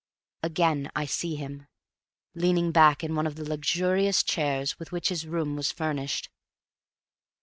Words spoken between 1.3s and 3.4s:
him, leaning back in one of